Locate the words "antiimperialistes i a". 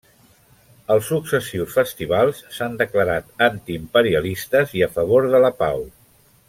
3.51-4.93